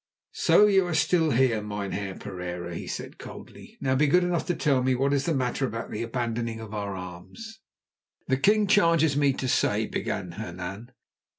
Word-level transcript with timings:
"So 0.33 0.65
you 0.65 0.87
are 0.87 0.95
still 0.95 1.29
here, 1.29 1.61
Mynheer 1.61 2.15
Pereira!" 2.15 2.73
he 2.73 2.87
said 2.87 3.19
coldly. 3.19 3.77
"Now 3.79 3.93
be 3.93 4.07
good 4.07 4.23
enough 4.23 4.47
to 4.47 4.55
tell 4.55 4.81
me, 4.81 4.95
what 4.95 5.13
is 5.13 5.27
this 5.27 5.35
matter 5.35 5.63
about 5.63 5.91
the 5.91 6.01
abandoning 6.01 6.59
of 6.59 6.73
our 6.73 6.95
arms?" 6.95 7.59
"The 8.27 8.37
king 8.37 8.65
charges 8.65 9.15
me 9.15 9.31
to 9.33 9.47
say—" 9.47 9.85
began 9.85 10.31
Hernan. 10.31 10.89